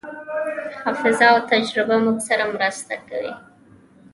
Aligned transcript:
حافظه 0.83 1.25
او 1.33 1.37
تجربه 1.51 1.95
موږ 2.05 2.17
سره 2.27 2.43
مرسته 2.53 2.93
کوي. 3.07 3.33